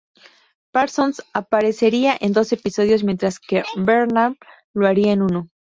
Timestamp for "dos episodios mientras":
2.33-3.37